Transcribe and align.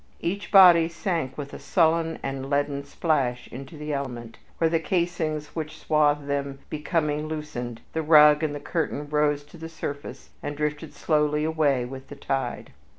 Each 0.21 0.51
body 0.51 0.89
sank 0.89 1.37
with 1.37 1.53
a 1.53 1.59
sullen 1.59 2.17
and 2.23 2.49
leaden 2.49 2.83
splash 2.85 3.47
into 3.49 3.77
the 3.77 3.93
element, 3.93 4.39
where, 4.57 4.67
the 4.67 4.79
casings 4.79 5.55
which 5.55 5.77
swathed 5.77 6.25
them 6.25 6.57
becoming 6.71 7.27
loosened, 7.27 7.81
the 7.93 8.01
rug 8.01 8.41
and 8.41 8.55
the 8.55 8.59
curtain 8.59 9.07
rose 9.11 9.43
to 9.43 9.57
the 9.59 9.69
surface 9.69 10.31
and 10.41 10.57
drifted 10.57 10.95
slowly 10.95 11.43
away 11.43 11.85
with 11.85 12.07
the 12.07 12.15
tide. 12.15 12.71